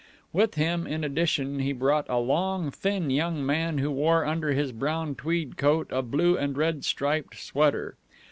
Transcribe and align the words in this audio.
With 0.33 0.55
him, 0.55 0.87
in 0.87 1.03
addition, 1.03 1.59
he 1.59 1.73
brought 1.73 2.09
a 2.09 2.17
long, 2.17 2.71
thin 2.71 3.11
young 3.11 3.45
man 3.45 3.77
who 3.77 3.91
wore 3.91 4.25
under 4.25 4.51
his 4.51 4.71
brown 4.71 5.13
tweed 5.13 5.57
coat 5.57 5.89
a 5.91 6.01
blue 6.01 6.35
and 6.35 6.57
red 6.57 6.83
striped 6.83 7.37
sweater. 7.39 7.97